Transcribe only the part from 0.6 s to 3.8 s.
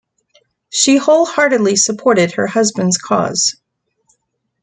She wholeheartedly supported her husband's cause.